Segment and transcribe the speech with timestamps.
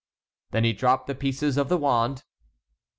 [0.49, 2.23] Then he dropped the pieces of the wand.